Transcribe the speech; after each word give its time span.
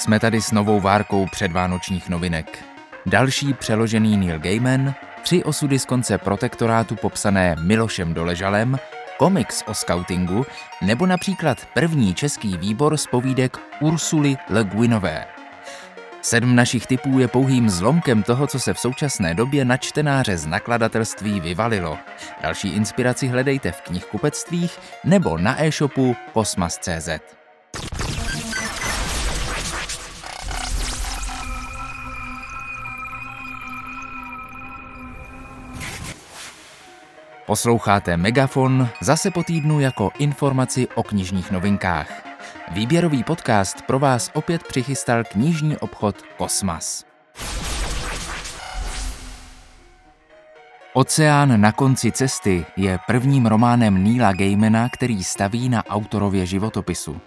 Jsme 0.00 0.20
tady 0.20 0.40
s 0.40 0.52
novou 0.52 0.80
várkou 0.80 1.26
předvánočních 1.26 2.08
novinek. 2.08 2.64
Další 3.06 3.54
přeložený 3.54 4.16
Neil 4.16 4.38
Gaiman, 4.38 4.94
tři 5.22 5.44
osudy 5.44 5.78
z 5.78 5.84
konce 5.84 6.18
protektorátu 6.18 6.96
popsané 6.96 7.56
Milošem 7.62 8.14
Doležalem, 8.14 8.78
komiks 9.18 9.62
o 9.66 9.74
scoutingu 9.74 10.46
nebo 10.82 11.06
například 11.06 11.58
první 11.74 12.14
český 12.14 12.56
výbor 12.56 12.96
z 12.96 13.06
povídek 13.06 13.58
Ursuly 13.80 14.36
Le 14.50 14.64
Guinové. 14.64 15.26
Sedm 16.22 16.56
našich 16.56 16.86
typů 16.86 17.18
je 17.18 17.28
pouhým 17.28 17.70
zlomkem 17.70 18.22
toho, 18.22 18.46
co 18.46 18.60
se 18.60 18.74
v 18.74 18.78
současné 18.78 19.34
době 19.34 19.64
na 19.64 19.76
čtenáře 19.76 20.36
z 20.36 20.46
nakladatelství 20.46 21.40
vyvalilo. 21.40 21.98
Další 22.42 22.68
inspiraci 22.68 23.28
hledejte 23.28 23.72
v 23.72 23.80
knihkupectvích 23.80 24.78
nebo 25.04 25.38
na 25.38 25.64
e-shopu 25.64 26.16
kosmas.cz. 26.32 27.08
Posloucháte 37.50 38.16
Megafon 38.16 38.88
zase 39.00 39.30
po 39.30 39.42
týdnu 39.42 39.80
jako 39.80 40.10
informaci 40.18 40.88
o 40.94 41.02
knižních 41.02 41.50
novinkách. 41.50 42.22
Výběrový 42.72 43.24
podcast 43.24 43.82
pro 43.82 43.98
vás 43.98 44.30
opět 44.34 44.62
přichystal 44.62 45.24
knižní 45.24 45.76
obchod 45.76 46.16
Kosmas. 46.36 47.04
Oceán 50.92 51.60
na 51.60 51.72
konci 51.72 52.12
cesty 52.12 52.66
je 52.76 52.98
prvním 53.06 53.46
románem 53.46 54.04
Neila 54.04 54.32
Gaimana, 54.32 54.88
který 54.88 55.24
staví 55.24 55.68
na 55.68 55.86
autorově 55.86 56.46
životopisu. 56.46 57.20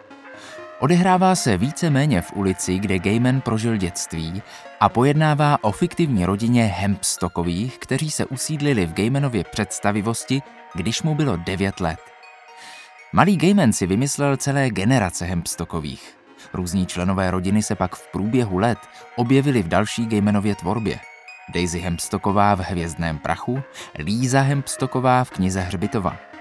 Odehrává 0.84 1.36
se 1.36 1.58
více-méně 1.58 2.22
v 2.22 2.34
ulici, 2.34 2.80
kde 2.80 3.00
Gaiman 3.00 3.42
prožil 3.42 3.78
dětství 3.78 4.42
a 4.80 4.90
pojednává 4.90 5.58
o 5.62 5.72
fiktivní 5.72 6.25
rodině 6.25 6.66
Hempstockových, 6.66 7.78
kteří 7.78 8.12
se 8.12 8.25
usídlili 8.25 8.86
v 8.86 8.94
Gaimanově 8.94 9.44
představivosti, 9.44 10.42
když 10.75 11.02
mu 11.02 11.16
bylo 11.16 11.38
9 11.38 11.80
let. 11.80 12.00
Malý 13.14 13.38
Gaiman 13.38 13.73
si 13.73 13.88
vymyslel 13.88 14.38
celé 14.38 14.70
generace 14.70 15.25
Hempstockových. 15.25 16.17
Různí 16.53 16.86
členové 16.86 17.31
rodiny 17.31 17.64
se 17.64 17.75
pak 17.75 17.95
v 17.95 18.08
průběhu 18.12 18.58
let 18.58 18.80
objevili 19.16 19.64
v 19.64 19.68
další 19.68 20.06
Gaimanově 20.06 20.56
tvorbě. 20.56 21.00
Daisy 21.53 21.80
Hempstocková 21.80 22.56
v 22.56 22.59
Hvězdném 22.59 23.18
prachu, 23.18 23.64
Líza 24.00 24.42
Hempstocková 24.42 25.23
v 25.23 25.30
knize 25.30 25.62
Hřbitova. 25.62 26.33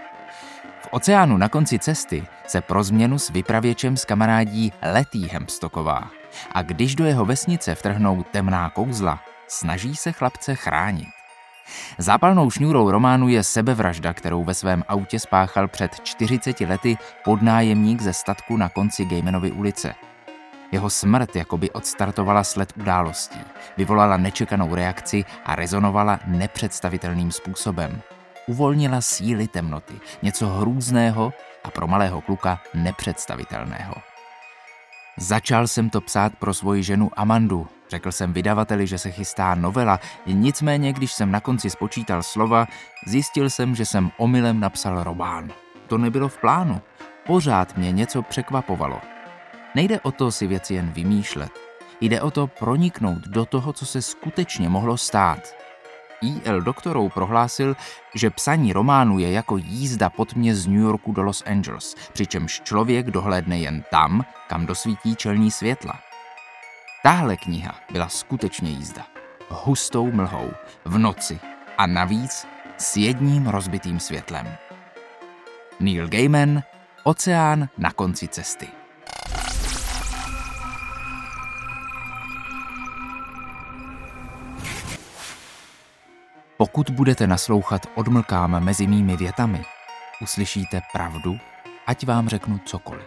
Oceánu 0.94 1.36
na 1.36 1.48
konci 1.48 1.78
cesty 1.78 2.26
se 2.46 2.60
pro 2.60 2.82
změnu 2.82 3.18
s 3.18 3.30
vypravěčem 3.30 3.96
s 3.96 4.04
kamarádí 4.04 4.72
Letý 4.82 5.28
Hempstocková. 5.28 6.10
A 6.52 6.62
když 6.62 6.94
do 6.94 7.04
jeho 7.04 7.24
vesnice 7.24 7.74
vtrhnou 7.74 8.22
temná 8.22 8.70
kouzla, 8.70 9.20
snaží 9.48 9.96
se 9.96 10.12
chlapce 10.12 10.54
chránit. 10.54 11.08
Zápalnou 11.98 12.50
šňůrou 12.50 12.90
románu 12.90 13.28
je 13.28 13.42
sebevražda, 13.42 14.12
kterou 14.12 14.44
ve 14.44 14.54
svém 14.54 14.84
autě 14.88 15.18
spáchal 15.18 15.68
před 15.68 16.00
40 16.00 16.60
lety 16.60 16.96
podnájemník 17.24 18.00
ze 18.00 18.12
statku 18.12 18.56
na 18.56 18.68
konci 18.68 19.04
Gejmenovy 19.04 19.50
ulice. 19.50 19.94
Jeho 20.72 20.90
smrt 20.90 21.36
jakoby 21.36 21.70
odstartovala 21.70 22.44
sled 22.44 22.72
událostí, 22.80 23.40
vyvolala 23.76 24.16
nečekanou 24.16 24.74
reakci 24.74 25.24
a 25.44 25.54
rezonovala 25.54 26.20
nepředstavitelným 26.26 27.32
způsobem. 27.32 28.02
Uvolnila 28.46 29.00
síly 29.00 29.48
temnoty, 29.48 29.94
něco 30.22 30.46
hrůzného 30.46 31.32
a 31.64 31.70
pro 31.70 31.86
malého 31.86 32.20
kluka 32.20 32.60
nepředstavitelného. 32.74 33.94
Začal 35.16 35.66
jsem 35.66 35.90
to 35.90 36.00
psát 36.00 36.32
pro 36.38 36.54
svoji 36.54 36.82
ženu 36.82 37.10
Amandu. 37.16 37.68
Řekl 37.90 38.12
jsem 38.12 38.32
vydavateli, 38.32 38.86
že 38.86 38.98
se 38.98 39.10
chystá 39.10 39.54
novela, 39.54 40.00
nicméně, 40.26 40.92
když 40.92 41.12
jsem 41.12 41.30
na 41.30 41.40
konci 41.40 41.70
spočítal 41.70 42.22
slova, 42.22 42.66
zjistil 43.06 43.50
jsem, 43.50 43.74
že 43.74 43.84
jsem 43.84 44.10
omylem 44.16 44.60
napsal 44.60 45.04
román. 45.04 45.50
To 45.86 45.98
nebylo 45.98 46.28
v 46.28 46.38
plánu. 46.38 46.80
Pořád 47.26 47.76
mě 47.76 47.92
něco 47.92 48.22
překvapovalo. 48.22 49.00
Nejde 49.74 50.00
o 50.00 50.12
to 50.12 50.30
si 50.30 50.46
věci 50.46 50.74
jen 50.74 50.90
vymýšlet. 50.90 51.52
Jde 52.00 52.20
o 52.20 52.30
to 52.30 52.46
proniknout 52.46 53.18
do 53.18 53.44
toho, 53.44 53.72
co 53.72 53.86
se 53.86 54.02
skutečně 54.02 54.68
mohlo 54.68 54.96
stát. 54.96 55.54
E.L. 56.22 56.60
Doktorou 56.60 57.08
prohlásil, 57.08 57.76
že 58.14 58.30
psaní 58.30 58.72
románu 58.72 59.18
je 59.18 59.32
jako 59.32 59.56
jízda 59.56 60.10
pod 60.10 60.34
mě 60.34 60.54
z 60.54 60.66
New 60.66 60.80
Yorku 60.80 61.12
do 61.12 61.22
Los 61.22 61.42
Angeles, 61.46 61.94
přičemž 62.12 62.60
člověk 62.64 63.10
dohlédne 63.10 63.58
jen 63.58 63.84
tam, 63.90 64.24
kam 64.48 64.66
dosvítí 64.66 65.16
čelní 65.16 65.50
světla. 65.50 66.00
Tahle 67.02 67.36
kniha 67.36 67.74
byla 67.92 68.08
skutečně 68.08 68.70
jízda. 68.70 69.06
Hustou 69.48 70.12
mlhou, 70.12 70.50
v 70.84 70.98
noci 70.98 71.40
a 71.78 71.86
navíc 71.86 72.46
s 72.78 72.96
jedním 72.96 73.46
rozbitým 73.46 74.00
světlem. 74.00 74.48
Neil 75.80 76.08
Gaiman, 76.08 76.62
Oceán 77.04 77.68
na 77.78 77.92
konci 77.92 78.28
cesty. 78.28 78.68
Pokud 86.62 86.90
budete 86.90 87.26
naslouchat 87.26 87.86
odmlkám 87.94 88.64
mezi 88.64 88.86
mými 88.86 89.16
větami, 89.16 89.64
uslyšíte 90.20 90.80
pravdu, 90.92 91.38
ať 91.86 92.06
vám 92.06 92.28
řeknu 92.28 92.58
cokoliv. 92.58 93.06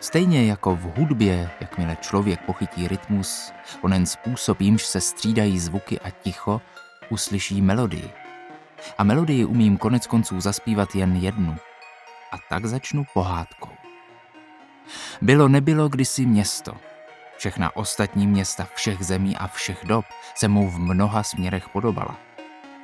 Stejně 0.00 0.46
jako 0.46 0.76
v 0.76 0.82
hudbě, 0.82 1.50
jakmile 1.60 1.96
člověk 2.00 2.40
pochytí 2.40 2.88
rytmus, 2.88 3.52
onen 3.82 4.06
způsob, 4.06 4.60
jímž 4.60 4.84
se 4.84 5.00
střídají 5.00 5.58
zvuky 5.58 6.00
a 6.00 6.10
ticho, 6.10 6.60
uslyší 7.08 7.62
melodii. 7.62 8.10
A 8.98 9.04
melodii 9.04 9.44
umím 9.44 9.78
konec 9.78 10.06
konců 10.06 10.40
zaspívat 10.40 10.94
jen 10.94 11.16
jednu. 11.16 11.56
A 12.32 12.36
tak 12.48 12.66
začnu 12.66 13.04
pohádkou. 13.14 13.70
Bylo 15.22 15.48
nebylo 15.48 15.88
kdysi 15.88 16.26
město. 16.26 16.72
Všechna 17.36 17.76
ostatní 17.76 18.26
města 18.26 18.68
všech 18.74 19.02
zemí 19.02 19.36
a 19.36 19.46
všech 19.46 19.84
dob 19.84 20.04
se 20.34 20.48
mu 20.48 20.70
v 20.70 20.78
mnoha 20.78 21.22
směrech 21.22 21.68
podobala. 21.68 22.33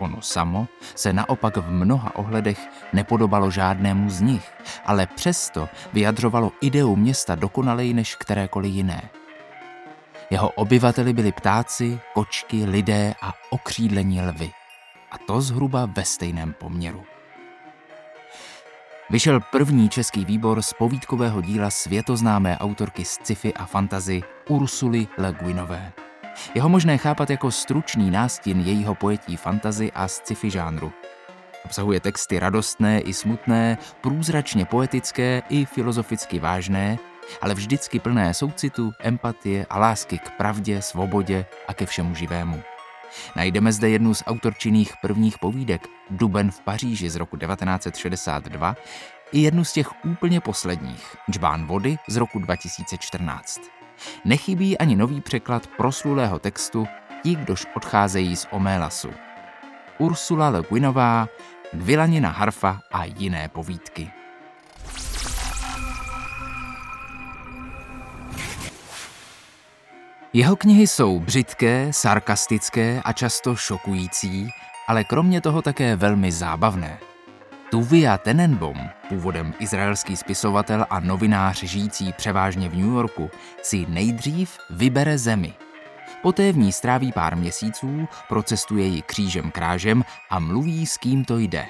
Ono 0.00 0.22
samo 0.22 0.68
se 0.94 1.12
naopak 1.12 1.56
v 1.56 1.70
mnoha 1.70 2.16
ohledech 2.16 2.68
nepodobalo 2.92 3.50
žádnému 3.50 4.10
z 4.10 4.20
nich, 4.20 4.52
ale 4.86 5.06
přesto 5.06 5.68
vyjadřovalo 5.92 6.52
ideu 6.60 6.96
města 6.96 7.34
dokonalej 7.34 7.94
než 7.94 8.14
kterékoliv 8.14 8.72
jiné. 8.72 9.10
Jeho 10.30 10.50
obyvateli 10.50 11.12
byli 11.12 11.32
ptáci, 11.32 12.00
kočky, 12.14 12.64
lidé 12.64 13.14
a 13.22 13.34
okřídlení 13.50 14.20
lvy. 14.22 14.50
A 15.10 15.18
to 15.18 15.40
zhruba 15.40 15.86
ve 15.86 16.04
stejném 16.04 16.52
poměru. 16.52 17.04
Vyšel 19.10 19.40
první 19.40 19.88
český 19.88 20.24
výbor 20.24 20.62
z 20.62 20.72
povídkového 20.72 21.40
díla 21.40 21.70
světoznámé 21.70 22.58
autorky 22.58 23.04
sci-fi 23.04 23.54
a 23.54 23.66
fantazy 23.66 24.22
Ursuly 24.48 25.06
Le 25.18 25.32
Guinové. 25.32 25.92
Jeho 26.54 26.68
možné 26.68 26.98
chápat 26.98 27.30
jako 27.30 27.50
stručný 27.50 28.10
nástin 28.10 28.60
jejího 28.60 28.94
pojetí 28.94 29.36
fantazy 29.36 29.92
a 29.92 30.08
sci-fi 30.08 30.50
žánru. 30.50 30.92
Obsahuje 31.64 32.00
texty 32.00 32.38
radostné 32.38 33.00
i 33.00 33.14
smutné, 33.14 33.78
průzračně 34.00 34.64
poetické 34.64 35.42
i 35.48 35.64
filozoficky 35.64 36.38
vážné, 36.38 36.98
ale 37.42 37.54
vždycky 37.54 38.00
plné 38.00 38.34
soucitu, 38.34 38.92
empatie 38.98 39.66
a 39.70 39.78
lásky 39.78 40.18
k 40.18 40.30
pravdě, 40.30 40.82
svobodě 40.82 41.46
a 41.68 41.74
ke 41.74 41.86
všemu 41.86 42.14
živému. 42.14 42.62
Najdeme 43.36 43.72
zde 43.72 43.88
jednu 43.88 44.14
z 44.14 44.22
autorčinných 44.26 44.92
prvních 45.02 45.38
povídek 45.38 45.88
Duben 46.10 46.50
v 46.50 46.60
Paříži 46.60 47.10
z 47.10 47.16
roku 47.16 47.36
1962 47.36 48.76
i 49.32 49.40
jednu 49.40 49.64
z 49.64 49.72
těch 49.72 50.04
úplně 50.04 50.40
posledních 50.40 51.16
Džbán 51.30 51.66
vody 51.66 51.96
z 52.08 52.16
roku 52.16 52.38
2014. 52.38 53.79
Nechybí 54.24 54.78
ani 54.78 54.96
nový 54.96 55.20
překlad 55.20 55.66
proslulého 55.66 56.38
textu 56.38 56.86
Ti, 57.22 57.34
kdož 57.34 57.66
odcházejí 57.76 58.36
z 58.36 58.46
Omélasu. 58.50 59.10
Ursula 59.98 60.48
Le 60.48 60.62
Guinová, 60.70 61.28
Gvilanina 61.72 62.30
harfa 62.30 62.80
a 62.92 63.04
jiné 63.04 63.48
povídky. 63.48 64.10
Jeho 70.32 70.56
knihy 70.56 70.86
jsou 70.86 71.20
břitké, 71.20 71.88
sarkastické 71.92 73.02
a 73.04 73.12
často 73.12 73.56
šokující, 73.56 74.50
ale 74.88 75.04
kromě 75.04 75.40
toho 75.40 75.62
také 75.62 75.96
velmi 75.96 76.32
zábavné. 76.32 77.09
Tuvia 77.70 78.18
Tenenbaum, 78.18 78.88
původem 79.08 79.54
izraelský 79.58 80.16
spisovatel 80.16 80.86
a 80.90 81.00
novinář 81.00 81.62
žijící 81.62 82.12
převážně 82.12 82.68
v 82.68 82.76
New 82.76 82.94
Yorku, 82.94 83.30
si 83.62 83.86
nejdřív 83.88 84.58
vybere 84.70 85.18
zemi. 85.18 85.54
Poté 86.22 86.52
v 86.52 86.56
ní 86.56 86.72
stráví 86.72 87.12
pár 87.12 87.36
měsíců, 87.36 88.08
procestuje 88.28 88.86
ji 88.86 89.02
křížem 89.02 89.50
krážem 89.50 90.04
a 90.30 90.38
mluví 90.38 90.86
s 90.86 90.96
kým 90.96 91.24
to 91.24 91.38
jde. 91.38 91.66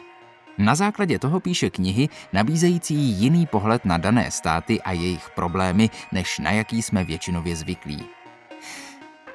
Na 0.58 0.75
základě 0.75 1.19
toho 1.19 1.41
píše 1.41 1.70
knihy 1.70 2.08
nabízející 2.32 2.94
jiný 2.94 3.46
pohled 3.46 3.85
na 3.85 3.99
dané 3.99 4.31
státy 4.31 4.82
a 4.82 4.93
jejich 4.93 5.31
problémy, 5.35 5.91
než 6.12 6.38
na 6.38 6.50
jaký 6.50 6.82
jsme 6.82 7.05
většinově 7.05 7.56
zvyklí. 7.56 8.05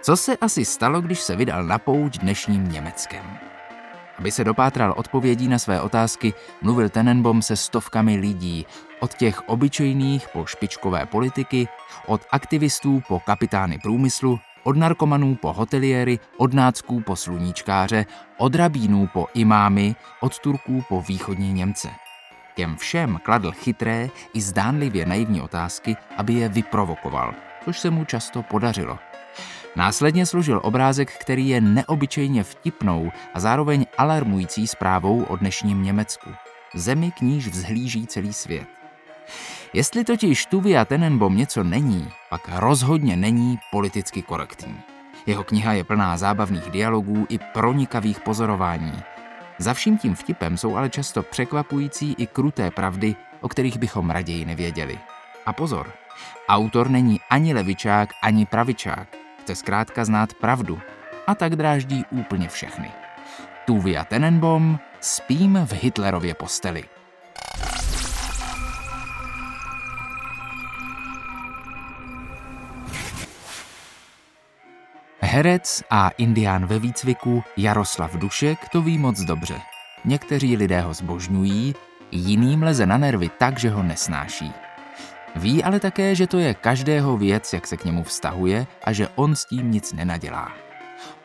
Co 0.01 0.17
se 0.17 0.37
asi 0.37 0.65
stalo, 0.65 1.01
když 1.01 1.19
se 1.19 1.35
vydal 1.35 1.63
na 1.63 1.77
pouť 1.77 2.17
dnešním 2.17 2.71
Německem? 2.71 3.54
Aby 4.19 4.31
se 4.31 4.43
dopátral 4.43 4.93
odpovědí 4.97 5.47
na 5.47 5.59
své 5.59 5.81
otázky, 5.81 6.33
mluvil 6.61 6.89
Tenenbaum 6.89 7.41
se 7.41 7.55
stovkami 7.55 8.17
lidí, 8.17 8.65
od 8.99 9.13
těch 9.13 9.49
obyčejných 9.49 10.27
po 10.33 10.45
špičkové 10.45 11.05
politiky, 11.05 11.67
od 12.07 12.21
aktivistů 12.31 13.01
po 13.07 13.19
kapitány 13.19 13.79
průmyslu, 13.79 14.39
od 14.63 14.77
narkomanů 14.77 15.35
po 15.35 15.53
hoteliéry, 15.53 16.19
od 16.37 16.53
nácků 16.53 17.01
po 17.01 17.15
sluníčkáře, 17.15 18.05
od 18.37 18.55
rabínů 18.55 19.07
po 19.13 19.27
imámy, 19.33 19.95
od 20.21 20.39
Turků 20.39 20.83
po 20.89 21.01
východní 21.01 21.53
Němce. 21.53 21.89
Těm 22.55 22.75
všem 22.75 23.19
kladl 23.23 23.51
chytré 23.51 24.09
i 24.33 24.41
zdánlivě 24.41 25.05
naivní 25.05 25.41
otázky, 25.41 25.95
aby 26.17 26.33
je 26.33 26.49
vyprovokoval, 26.49 27.33
což 27.65 27.79
se 27.79 27.89
mu 27.89 28.05
často 28.05 28.43
podařilo. 28.43 28.99
Následně 29.75 30.25
složil 30.25 30.61
obrázek, 30.63 31.11
který 31.11 31.49
je 31.49 31.61
neobyčejně 31.61 32.43
vtipnou 32.43 33.11
a 33.33 33.39
zároveň 33.39 33.85
alarmující 33.97 34.67
zprávou 34.67 35.23
o 35.23 35.35
dnešním 35.35 35.83
Německu. 35.83 36.29
Zemi, 36.75 37.11
k 37.11 37.21
níž 37.21 37.47
vzhlíží 37.47 38.07
celý 38.07 38.33
svět. 38.33 38.67
Jestli 39.73 40.03
totiž 40.03 40.45
Tuvia 40.45 40.85
Tenenbaum 40.85 41.37
něco 41.37 41.63
není, 41.63 42.07
pak 42.29 42.49
rozhodně 42.55 43.15
není 43.15 43.59
politicky 43.71 44.21
korektní. 44.21 44.75
Jeho 45.25 45.43
kniha 45.43 45.73
je 45.73 45.83
plná 45.83 46.17
zábavných 46.17 46.69
dialogů 46.69 47.25
i 47.29 47.39
pronikavých 47.53 48.19
pozorování. 48.19 48.93
Za 49.57 49.73
vším 49.73 49.97
tím 49.97 50.15
vtipem 50.15 50.57
jsou 50.57 50.75
ale 50.75 50.89
často 50.89 51.23
překvapující 51.23 52.15
i 52.17 52.27
kruté 52.27 52.71
pravdy, 52.71 53.15
o 53.41 53.49
kterých 53.49 53.77
bychom 53.77 54.09
raději 54.09 54.45
nevěděli. 54.45 54.99
A 55.45 55.53
pozor, 55.53 55.93
autor 56.49 56.89
není 56.89 57.19
ani 57.29 57.53
levičák, 57.53 58.09
ani 58.21 58.45
pravičák. 58.45 59.24
Chce 59.45 59.55
zkrátka 59.55 60.05
znát 60.05 60.33
pravdu. 60.33 60.81
A 61.27 61.35
tak 61.35 61.55
dráždí 61.55 62.05
úplně 62.09 62.49
všechny. 62.49 62.91
Tuvia 63.65 64.03
Tenenbaum 64.05 64.79
spím 65.01 65.59
v 65.65 65.73
Hitlerově 65.73 66.33
posteli. 66.33 66.83
Herec 75.19 75.83
a 75.89 76.09
indián 76.09 76.65
ve 76.65 76.79
výcviku 76.79 77.43
Jaroslav 77.57 78.15
Dušek 78.15 78.69
to 78.69 78.81
ví 78.81 78.97
moc 78.97 79.19
dobře. 79.19 79.61
Někteří 80.05 80.57
lidé 80.57 80.81
ho 80.81 80.93
zbožňují, 80.93 81.75
jiným 82.11 82.63
leze 82.63 82.85
na 82.85 82.97
nervy 82.97 83.29
tak, 83.37 83.59
že 83.59 83.69
ho 83.69 83.83
nesnáší. 83.83 84.64
Ví 85.35 85.63
ale 85.63 85.79
také, 85.79 86.15
že 86.15 86.27
to 86.27 86.37
je 86.37 86.53
každého 86.53 87.17
věc, 87.17 87.53
jak 87.53 87.67
se 87.67 87.77
k 87.77 87.85
němu 87.85 88.03
vztahuje 88.03 88.67
a 88.83 88.93
že 88.93 89.07
on 89.15 89.35
s 89.35 89.45
tím 89.45 89.71
nic 89.71 89.93
nenadělá. 89.93 90.51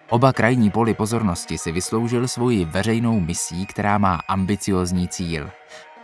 Oba 0.09 0.33
krajní 0.33 0.71
poli 0.71 0.95
pozornosti 0.95 1.59
si 1.59 1.73
vysloužil 1.73 2.29
svoji 2.29 2.65
veřejnou 2.65 3.21
misí, 3.21 3.67
která 3.67 3.99
má 3.99 4.21
ambiciozní 4.29 5.09
cíl 5.09 5.51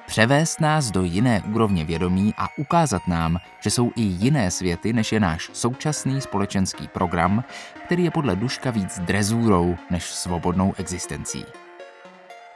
převést 0.06 0.61
nás 0.61 0.91
do 0.91 1.03
jiné 1.03 1.43
úrovně 1.53 1.85
vědomí 1.85 2.35
a 2.37 2.49
ukázat 2.58 3.08
nám, 3.08 3.38
že 3.61 3.70
jsou 3.70 3.91
i 3.97 4.03
jiné 4.03 4.50
světy, 4.50 4.93
než 4.93 5.12
je 5.12 5.20
náš 5.20 5.50
současný 5.53 6.20
společenský 6.20 6.88
program, 6.88 7.44
který 7.85 8.05
je 8.05 8.11
podle 8.11 8.37
Duška 8.37 8.70
víc 8.70 8.99
drezůrou 8.99 9.76
než 9.91 10.05
svobodnou 10.05 10.75
existencí. 10.79 11.44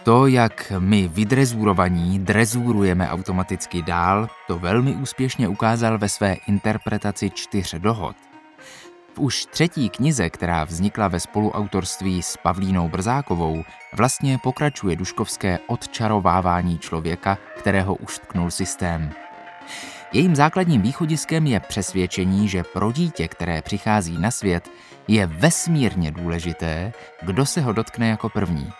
To, 0.02 0.26
jak 0.26 0.72
my 0.78 1.08
vydrezúrovaní 1.08 2.18
drezúrujeme 2.18 3.08
automaticky 3.08 3.82
dál, 3.82 4.28
to 4.46 4.58
velmi 4.58 4.94
úspěšně 4.94 5.48
ukázal 5.48 5.98
ve 5.98 6.08
své 6.08 6.32
interpretaci 6.32 7.30
čtyř 7.30 7.74
dohod– 7.74 8.16
v 9.14 9.18
už 9.18 9.46
třetí 9.46 9.88
knize, 9.88 10.30
která 10.30 10.64
vznikla 10.64 11.08
ve 11.08 11.20
spoluautorství 11.20 12.22
s 12.22 12.36
Pavlínou 12.36 12.88
Brzákovou, 12.88 13.64
vlastně 13.96 14.38
pokračuje 14.38 14.96
duškovské 14.96 15.58
odčarovávání 15.66 16.78
člověka, 16.78 17.38
kterého 17.58 17.94
už 17.94 18.18
tknul 18.18 18.50
systém. 18.50 19.10
Jejím 20.12 20.36
základním 20.36 20.82
východiskem 20.82 21.46
je 21.46 21.60
přesvědčení, 21.60 22.48
že 22.48 22.64
pro 22.64 22.92
dítě, 22.92 23.28
které 23.28 23.62
přichází 23.62 24.18
na 24.18 24.30
svět, 24.30 24.70
je 25.08 25.26
vesmírně 25.26 26.10
důležité, 26.10 26.92
kdo 27.22 27.46
se 27.46 27.60
ho 27.60 27.72
dotkne 27.72 28.08
jako 28.08 28.28
první. 28.28 28.72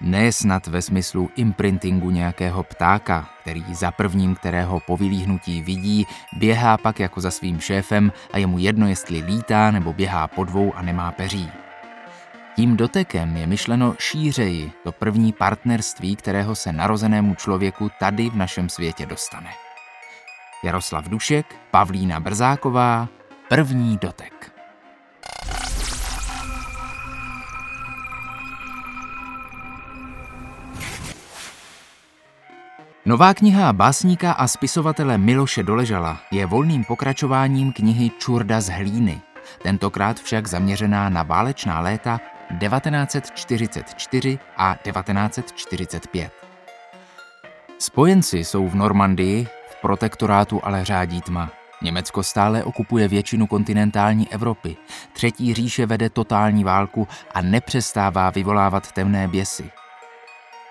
Ne 0.00 0.32
snad 0.32 0.66
ve 0.66 0.82
smyslu 0.82 1.30
imprintingu 1.36 2.10
nějakého 2.10 2.62
ptáka, 2.62 3.28
který 3.40 3.74
za 3.74 3.90
prvním, 3.90 4.34
kterého 4.34 4.80
po 4.80 4.96
vylíhnutí 4.96 5.62
vidí, 5.62 6.06
běhá 6.38 6.78
pak 6.78 7.00
jako 7.00 7.20
za 7.20 7.30
svým 7.30 7.60
šéfem 7.60 8.12
a 8.32 8.38
je 8.38 8.46
mu 8.46 8.58
jedno, 8.58 8.88
jestli 8.88 9.20
lítá 9.20 9.70
nebo 9.70 9.92
běhá 9.92 10.28
po 10.28 10.44
dvou 10.44 10.74
a 10.74 10.82
nemá 10.82 11.12
peří. 11.12 11.50
Tím 12.56 12.76
dotekem 12.76 13.36
je 13.36 13.46
myšleno 13.46 13.94
šířeji 13.98 14.72
to 14.84 14.92
první 14.92 15.32
partnerství, 15.32 16.16
kterého 16.16 16.54
se 16.54 16.72
narozenému 16.72 17.34
člověku 17.34 17.90
tady 18.00 18.30
v 18.30 18.36
našem 18.36 18.68
světě 18.68 19.06
dostane. 19.06 19.50
Jaroslav 20.64 21.08
Dušek, 21.08 21.46
Pavlína 21.70 22.20
Brzáková, 22.20 23.08
první 23.48 23.98
dotek. 23.98 24.55
Nová 33.06 33.34
kniha 33.34 33.72
básníka 33.72 34.32
a 34.32 34.46
spisovatele 34.46 35.18
Miloše 35.18 35.62
Doležala 35.62 36.18
je 36.30 36.46
volným 36.46 36.84
pokračováním 36.84 37.72
knihy 37.72 38.10
Čurda 38.18 38.60
z 38.60 38.68
hlíny, 38.68 39.20
tentokrát 39.62 40.20
však 40.20 40.46
zaměřená 40.46 41.08
na 41.08 41.22
válečná 41.22 41.80
léta 41.80 42.20
1944 42.58 44.38
a 44.56 44.74
1945. 44.82 46.32
Spojenci 47.78 48.38
jsou 48.38 48.68
v 48.68 48.74
Normandii, 48.74 49.46
v 49.70 49.80
protektorátu 49.80 50.60
ale 50.64 50.84
řádí 50.84 51.20
tma. 51.20 51.50
Německo 51.82 52.22
stále 52.22 52.64
okupuje 52.64 53.08
většinu 53.08 53.46
kontinentální 53.46 54.32
Evropy, 54.32 54.76
třetí 55.12 55.54
říše 55.54 55.86
vede 55.86 56.10
totální 56.10 56.64
válku 56.64 57.08
a 57.34 57.40
nepřestává 57.42 58.30
vyvolávat 58.30 58.92
temné 58.92 59.28
běsy. 59.28 59.70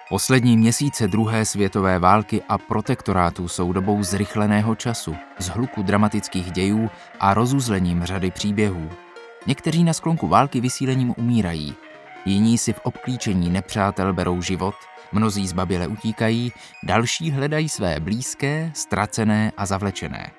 Poslední 0.09 0.57
měsíce 0.57 1.07
druhé 1.07 1.45
světové 1.45 1.99
války 1.99 2.41
a 2.49 2.57
protektorátu 2.57 3.47
jsou 3.47 3.73
dobou 3.73 4.03
zrychleného 4.03 4.75
času, 4.75 5.15
zhluku 5.39 5.83
dramatických 5.83 6.51
dějů 6.51 6.89
a 7.19 7.33
rozuzlením 7.33 8.03
řady 8.03 8.31
příběhů. 8.31 8.89
Někteří 9.47 9.83
na 9.83 9.93
sklonku 9.93 10.27
války 10.27 10.61
vysílením 10.61 11.13
umírají, 11.17 11.75
jiní 12.25 12.57
si 12.57 12.73
v 12.73 12.79
obklíčení 12.83 13.49
nepřátel 13.49 14.13
berou 14.13 14.41
život, 14.41 14.75
mnozí 15.11 15.47
zbaběle 15.47 15.87
utíkají, 15.87 16.51
další 16.83 17.31
hledají 17.31 17.69
své 17.69 17.99
blízké, 17.99 18.71
ztracené 18.73 19.51
a 19.57 19.65
zavlečené. 19.65 20.31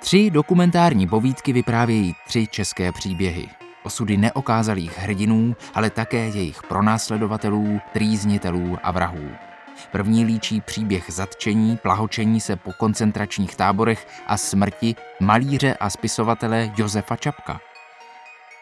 Tři 0.00 0.30
dokumentární 0.30 1.06
povídky 1.08 1.52
vyprávějí 1.52 2.14
tři 2.26 2.46
české 2.46 2.92
příběhy– 2.92 3.48
osudy 3.86 4.16
neokázalých 4.16 4.98
hrdinů, 4.98 5.56
ale 5.74 5.90
také 5.90 6.28
jejich 6.28 6.62
pronásledovatelů, 6.62 7.80
trýznitelů 7.92 8.78
a 8.82 8.90
vrahů. 8.90 9.28
První 9.92 10.24
líčí 10.24 10.60
příběh 10.60 11.04
zatčení, 11.08 11.76
plahočení 11.76 12.40
se 12.40 12.56
po 12.56 12.72
koncentračních 12.72 13.56
táborech 13.56 14.06
a 14.26 14.36
smrti 14.36 14.94
malíře 15.20 15.74
a 15.74 15.90
spisovatele 15.90 16.72
Josefa 16.76 17.16
Čapka. 17.16 17.60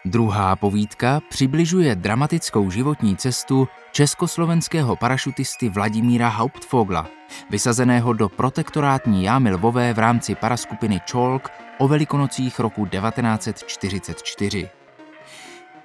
Druhá 0.06 0.56
povídka 0.56 1.20
přibližuje 1.28 1.94
dramatickou 1.94 2.70
životní 2.70 3.16
cestu 3.16 3.68
československého 3.92 4.96
parašutisty 4.96 5.68
Vladimíra 5.68 6.28
Hauptfogla, 6.28 7.06
vysazeného 7.50 8.12
do 8.12 8.28
protektorátní 8.28 9.24
jámy 9.24 9.52
Lvové 9.52 9.94
v 9.94 9.98
rámci 9.98 10.34
paraskupiny 10.34 11.00
Čolk 11.04 11.50
o 11.78 11.88
velikonocích 11.88 12.60
roku 12.60 12.86
1944. 12.86 14.83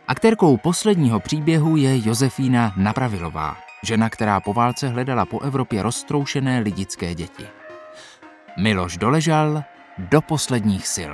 Aktérkou 0.10 0.58
posledního 0.58 1.20
příběhu 1.20 1.76
je 1.76 2.08
Josefína 2.08 2.74
Napravilová, 2.78 3.58
žena, 3.84 4.10
která 4.10 4.40
po 4.40 4.54
válce 4.54 4.88
hledala 4.88 5.26
po 5.26 5.40
Evropě 5.40 5.84
roztroušené 5.84 6.60
lidické 6.60 7.16
děti. 7.16 7.48
Miloš 8.58 8.98
doležal 8.98 9.64
do 9.98 10.22
posledních 10.22 10.88
sil. 10.96 11.14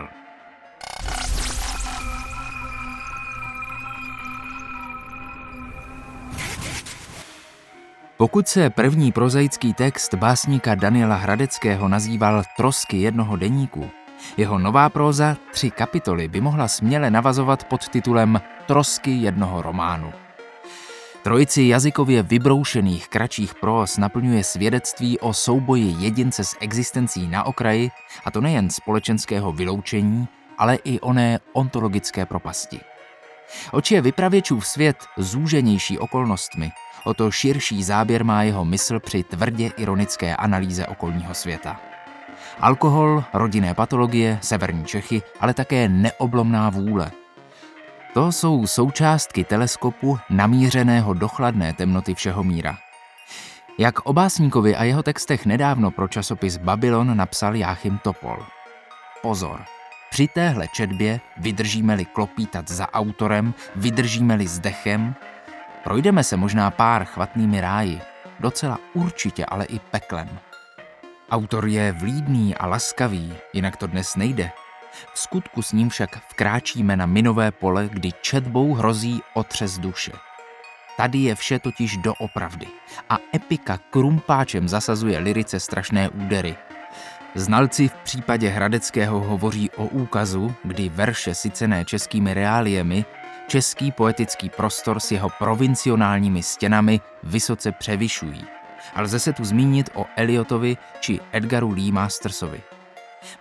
Pokud 8.18 8.48
se 8.48 8.70
první 8.70 9.12
prozaický 9.12 9.74
text 9.74 10.14
básníka 10.14 10.75
Daniela 10.75 11.16
Hradeckého 11.16 11.88
nazýval 11.88 12.44
Trosky 12.58 12.98
jednoho 12.98 13.36
deníku, 13.36 13.90
jeho 14.38 14.60
nová 14.60 14.90
próza 14.90 15.38
Tři 15.52 15.72
kapitoly 15.72 16.28
by 16.28 16.42
mohla 16.42 16.68
směle 16.68 17.12
navazovat 17.12 17.64
pod 17.64 17.90
titulem 17.90 18.40
Trosky 18.66 19.12
jednoho 19.12 19.62
románu. 19.62 20.14
Trojici 21.24 21.64
jazykově 21.64 22.24
vybroušených 22.24 23.08
kratších 23.08 23.56
pros 23.56 23.98
naplňuje 23.98 24.44
svědectví 24.44 25.20
o 25.20 25.34
souboji 25.34 25.96
jedince 26.00 26.44
s 26.44 26.58
existencí 26.60 27.28
na 27.28 27.44
okraji, 27.44 27.92
a 28.26 28.32
to 28.32 28.42
nejen 28.42 28.70
společenského 28.70 29.52
vyloučení, 29.52 30.28
ale 30.58 30.76
i 30.76 31.00
oné 31.00 31.40
ontologické 31.54 32.26
propasti. 32.26 32.80
Oči 33.72 33.94
je 33.94 34.02
vypravěčův 34.02 34.68
svět 34.68 34.98
zúženější 35.18 36.00
okolnostmi, 36.00 36.72
o 37.04 37.14
to 37.14 37.32
širší 37.32 37.84
záběr 37.84 38.24
má 38.24 38.44
jeho 38.44 38.66
mysl 38.66 39.00
při 39.00 39.24
tvrdě 39.24 39.72
ironické 39.78 40.36
analýze 40.36 40.88
okolního 40.88 41.34
světa. 41.34 41.82
Alkohol, 42.60 43.24
rodinné 43.34 43.74
patologie, 43.74 44.40
severní 44.42 44.86
Čechy, 44.86 45.22
ale 45.40 45.54
také 45.54 45.90
neoblomná 45.90 46.70
vůle. 46.70 47.12
To 48.16 48.32
jsou 48.32 48.68
součástky 48.68 49.44
teleskopu 49.44 50.20
namířeného 50.30 51.14
do 51.14 51.28
chladné 51.28 51.74
temnoty 51.74 52.16
všeho 52.16 52.44
míra. 52.44 52.78
Jak 53.80 54.06
o 54.06 54.14
básníkovi 54.14 54.76
a 54.76 54.84
jeho 54.84 55.04
textech 55.04 55.46
nedávno 55.46 55.92
pro 55.92 56.08
časopis 56.08 56.58
Babylon 56.58 57.18
napsal 57.18 57.56
Jáchym 57.56 57.98
Topol. 57.98 58.38
Pozor, 59.22 59.62
při 60.12 60.28
téhle 60.28 60.68
četbě 60.68 61.20
vydržíme-li 61.38 62.06
klopítat 62.06 62.72
za 62.72 62.94
autorem, 62.94 63.54
vydržíme-li 63.76 64.48
s 64.48 64.60
dechem, 64.60 65.16
projdeme 65.84 66.24
se 66.24 66.38
možná 66.38 66.72
pár 66.72 67.06
chvatnými 67.06 67.62
ráji, 67.62 68.02
docela 68.40 68.78
určitě 68.94 69.46
ale 69.46 69.66
i 69.66 69.80
peklem. 69.80 70.40
Autor 71.32 71.68
je 71.68 71.92
vlídný 71.92 72.56
a 72.56 72.68
laskavý, 72.68 73.34
jinak 73.54 73.78
to 73.78 73.88
dnes 73.88 74.16
nejde. 74.16 74.52
V 75.14 75.20
skutku 75.20 75.62
s 75.62 75.72
ním 75.72 75.90
však 75.90 76.30
vkráčíme 76.30 76.98
na 76.98 77.06
minové 77.06 77.52
pole, 77.52 77.90
kdy 77.92 78.10
četbou 78.22 78.74
hrozí 78.74 79.22
otřes 79.34 79.78
duše. 79.78 80.12
Tady 80.98 81.18
je 81.18 81.36
vše 81.36 81.60
totiž 81.60 81.98
doopravdy 81.98 82.68
a 83.10 83.18
epika 83.36 83.80
krumpáčem 83.90 84.68
zasazuje 84.70 85.20
lirice 85.20 85.60
strašné 85.60 86.10
údery. 86.10 86.56
Znalci 87.36 87.88
v 87.88 87.94
případě 87.94 88.50
Hradeckého 88.50 89.20
hovoří 89.20 89.70
o 89.72 89.86
úkazu, 89.86 90.56
kdy 90.64 90.90
verše 90.90 91.36
sicené 91.36 91.86
českými 91.86 92.34
reáliemi 92.34 93.06
český 93.48 93.92
poetický 93.92 94.50
prostor 94.50 95.00
s 95.00 95.12
jeho 95.12 95.30
provincionálními 95.30 96.44
stěnami 96.44 97.02
vysoce 97.24 97.72
převyšují. 97.72 98.46
A 98.96 99.02
lze 99.02 99.20
se 99.20 99.34
tu 99.34 99.46
zmínit 99.46 99.90
o 99.94 100.06
Eliotovi 100.16 100.78
či 101.00 101.20
Edgaru 101.32 101.72
Lee 101.72 101.92
Mastersovi. 101.92 102.62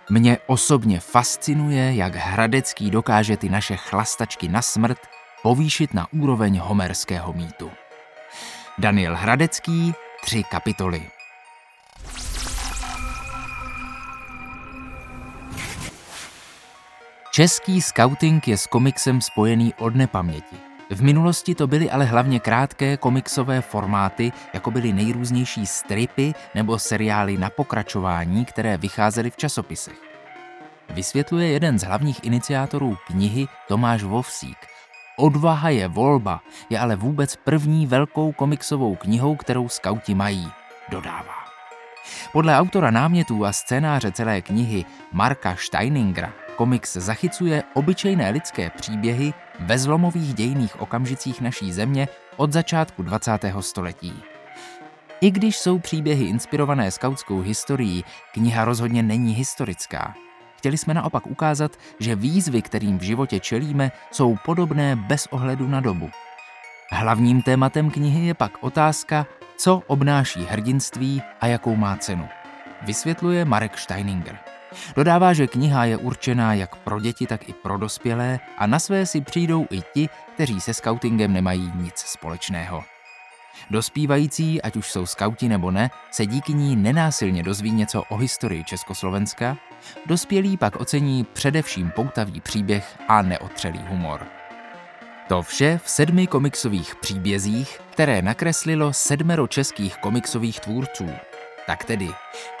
Mě 0.09 0.37
osobně 0.47 0.99
fascinuje, 0.99 1.95
jak 1.95 2.15
Hradecký 2.15 2.91
dokáže 2.91 3.37
ty 3.37 3.49
naše 3.49 3.77
chlastačky 3.77 4.47
na 4.47 4.61
smrt 4.61 4.97
povýšit 5.43 5.93
na 5.93 6.07
úroveň 6.13 6.59
homerského 6.59 7.33
mýtu. 7.33 7.71
Daniel 8.77 9.15
Hradecký, 9.15 9.93
tři 10.23 10.43
kapitoly. 10.43 11.09
Český 17.31 17.81
scouting 17.81 18.47
je 18.47 18.57
s 18.57 18.67
komiksem 18.67 19.21
spojený 19.21 19.73
od 19.73 19.95
nepaměti. 19.95 20.64
V 20.89 21.01
minulosti 21.01 21.55
to 21.55 21.67
byly 21.67 21.89
ale 21.89 22.05
hlavně 22.05 22.39
krátké 22.39 22.97
komiksové 22.97 23.61
formáty, 23.61 24.31
jako 24.53 24.71
byly 24.71 24.93
nejrůznější 24.93 25.65
stripy 25.65 26.33
nebo 26.55 26.79
seriály 26.79 27.37
na 27.37 27.49
pokračování, 27.49 28.45
které 28.45 28.77
vycházely 28.77 29.29
v 29.29 29.37
časopisech. 29.37 30.01
Vysvětluje 30.89 31.47
jeden 31.47 31.79
z 31.79 31.83
hlavních 31.83 32.23
iniciátorů 32.23 32.97
knihy 33.07 33.47
Tomáš 33.67 34.03
Vovsík. 34.03 34.57
Odvaha 35.17 35.69
je 35.69 35.87
volba, 35.87 36.41
je 36.69 36.79
ale 36.79 36.95
vůbec 36.95 37.35
první 37.35 37.87
velkou 37.87 38.31
komiksovou 38.31 38.95
knihou, 38.95 39.35
kterou 39.35 39.69
skauti 39.69 40.15
mají, 40.15 40.51
dodává. 40.89 41.45
Podle 42.31 42.57
autora 42.57 42.91
námětů 42.91 43.45
a 43.45 43.51
scénáře 43.51 44.11
celé 44.11 44.41
knihy 44.41 44.85
Marka 45.11 45.55
Steiningera 45.59 46.44
komiks 46.55 46.93
zachycuje 46.93 47.63
obyčejné 47.73 48.29
lidské 48.29 48.69
příběhy 48.69 49.33
ve 49.59 49.79
zlomových 49.79 50.33
dějných 50.33 50.81
okamžicích 50.81 51.41
naší 51.41 51.73
země 51.73 52.07
od 52.37 52.53
začátku 52.53 53.03
20. 53.03 53.31
století. 53.59 54.13
I 55.21 55.31
když 55.31 55.57
jsou 55.57 55.79
příběhy 55.79 56.25
inspirované 56.25 56.91
skautskou 56.91 57.41
historií, 57.41 58.03
kniha 58.33 58.65
rozhodně 58.65 59.03
není 59.03 59.33
historická. 59.33 60.13
Chtěli 60.57 60.77
jsme 60.77 60.93
naopak 60.93 61.27
ukázat, 61.27 61.71
že 61.99 62.15
výzvy, 62.15 62.61
kterým 62.61 62.97
v 62.97 63.01
životě 63.01 63.39
čelíme, 63.39 63.91
jsou 64.11 64.35
podobné 64.45 64.95
bez 64.95 65.27
ohledu 65.31 65.67
na 65.67 65.79
dobu. 65.79 66.09
Hlavním 66.91 67.41
tématem 67.41 67.91
knihy 67.91 68.27
je 68.27 68.33
pak 68.33 68.51
otázka, 68.61 69.25
co 69.57 69.81
obnáší 69.87 70.45
hrdinství 70.45 71.21
a 71.41 71.47
jakou 71.47 71.75
má 71.75 71.97
cenu. 71.97 72.27
Vysvětluje 72.81 73.45
Marek 73.45 73.77
Steininger. 73.77 74.54
Dodává, 74.95 75.33
že 75.33 75.47
kniha 75.47 75.85
je 75.85 75.97
určená 75.97 76.53
jak 76.53 76.75
pro 76.75 76.99
děti, 76.99 77.27
tak 77.27 77.49
i 77.49 77.53
pro 77.53 77.77
dospělé 77.77 78.39
a 78.57 78.67
na 78.67 78.79
své 78.79 79.05
si 79.05 79.21
přijdou 79.21 79.67
i 79.71 79.81
ti, 79.93 80.09
kteří 80.33 80.61
se 80.61 80.73
scoutingem 80.73 81.33
nemají 81.33 81.71
nic 81.75 81.97
společného. 81.97 82.83
Dospívající, 83.69 84.61
ať 84.61 84.75
už 84.75 84.91
jsou 84.91 85.05
skauti 85.05 85.49
nebo 85.49 85.71
ne, 85.71 85.89
se 86.11 86.25
díky 86.25 86.53
ní 86.53 86.75
nenásilně 86.75 87.43
dozví 87.43 87.71
něco 87.71 88.03
o 88.09 88.17
historii 88.17 88.63
Československa, 88.63 89.57
dospělí 90.05 90.57
pak 90.57 90.75
ocení 90.75 91.23
především 91.23 91.91
poutavý 91.95 92.41
příběh 92.41 92.97
a 93.07 93.21
neotřelý 93.21 93.79
humor. 93.87 94.27
To 95.27 95.41
vše 95.41 95.79
v 95.83 95.89
sedmi 95.89 96.27
komiksových 96.27 96.95
příbězích, 96.95 97.79
které 97.89 98.21
nakreslilo 98.21 98.93
sedmero 98.93 99.47
českých 99.47 99.97
komiksových 99.97 100.59
tvůrců, 100.59 101.09
tak 101.67 101.85
tedy 101.85 102.09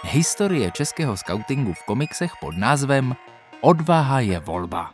historie 0.03 0.71
českého 0.71 1.17
skautingu 1.17 1.73
v 1.73 1.83
komiksech 1.83 2.31
pod 2.41 2.57
názvem 2.57 3.15
Odvaha 3.61 4.19
je 4.19 4.39
volba. 4.39 4.91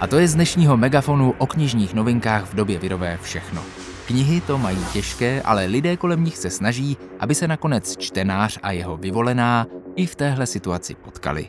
A 0.00 0.06
to 0.06 0.18
je 0.18 0.28
z 0.28 0.34
dnešního 0.34 0.76
megafonu 0.76 1.34
o 1.38 1.46
knižních 1.46 1.94
novinkách 1.94 2.44
v 2.44 2.54
době 2.54 2.78
virové 2.78 3.18
všechno. 3.22 3.62
Knihy 4.06 4.40
to 4.40 4.58
mají 4.58 4.84
těžké, 4.92 5.42
ale 5.42 5.66
lidé 5.66 5.96
kolem 5.96 6.24
nich 6.24 6.36
se 6.36 6.50
snaží, 6.50 6.96
aby 7.20 7.34
se 7.34 7.48
nakonec 7.48 7.96
čtenář 7.96 8.58
a 8.62 8.72
jeho 8.72 8.96
vyvolená 8.96 9.66
i 9.96 10.06
v 10.06 10.14
téhle 10.14 10.46
situaci 10.46 10.94
potkali. 10.94 11.48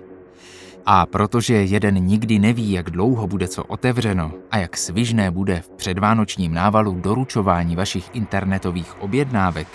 A 0.85 1.05
protože 1.05 1.53
jeden 1.53 1.95
nikdy 1.95 2.39
neví, 2.39 2.71
jak 2.71 2.89
dlouho 2.89 3.27
bude 3.27 3.47
co 3.47 3.63
otevřeno 3.63 4.31
a 4.51 4.57
jak 4.57 4.77
svižné 4.77 5.31
bude 5.31 5.61
v 5.61 5.69
předvánočním 5.69 6.53
návalu 6.53 6.91
doručování 7.01 7.75
vašich 7.75 8.09
internetových 8.13 9.01
objednávek, 9.01 9.67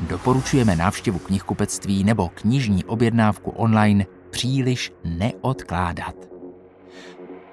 doporučujeme 0.00 0.76
návštěvu 0.76 1.18
knihkupectví 1.18 2.04
nebo 2.04 2.28
knižní 2.28 2.84
objednávku 2.84 3.50
online 3.50 4.06
příliš 4.30 4.92
neodkládat. 5.04 6.14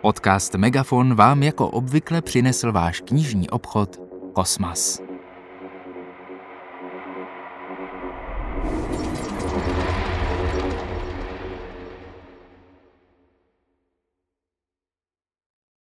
Podcast 0.01 0.55
Megafon 0.55 1.15
vám 1.15 1.43
jako 1.43 1.67
obvykle 1.67 2.21
přinesl 2.21 2.71
váš 2.71 3.01
knižní 3.01 3.49
obchod 3.49 3.99
Kosmas. 4.33 5.06